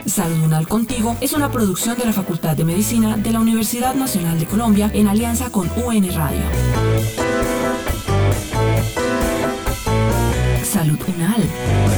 Salud 0.05 0.69
Contigo 0.69 1.17
es 1.23 1.33
una 1.33 1.51
producción 1.51 1.97
de 1.97 2.05
la 2.05 2.13
Facultad 2.13 2.55
de 2.55 2.65
Medicina 2.67 3.17
de 3.17 3.33
la 3.33 3.41
Universidad 3.41 3.95
Nacional 3.95 4.39
de 4.39 4.45
Colombia 4.45 4.91
en 4.93 5.09
alianza 5.09 5.49
con 5.49 5.71
UN 5.87 6.15
Radio. 6.15 6.43
Salud 10.63 10.99
Unal. 11.17 11.98